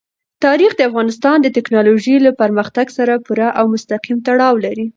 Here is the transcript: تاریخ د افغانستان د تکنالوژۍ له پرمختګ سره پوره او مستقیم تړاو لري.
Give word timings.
تاریخ 0.43 0.71
د 0.75 0.81
افغانستان 0.89 1.37
د 1.41 1.47
تکنالوژۍ 1.57 2.15
له 2.25 2.31
پرمختګ 2.41 2.85
سره 2.97 3.23
پوره 3.25 3.49
او 3.59 3.65
مستقیم 3.73 4.17
تړاو 4.27 4.55
لري. 4.65 4.87